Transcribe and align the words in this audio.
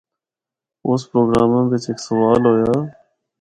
اُس 0.87 1.01
پروگراما 1.09 1.59
بچ 1.69 1.85
ہک 1.89 1.97
سوال 2.07 2.41
ہویا۔ 2.47 2.75